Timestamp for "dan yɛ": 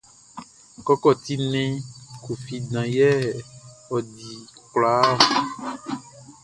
2.69-3.11